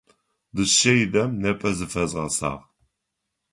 Дышъэидэм 0.55 1.31
непэ 1.41 1.69
зыфэзгъэсагъ. 1.77 2.55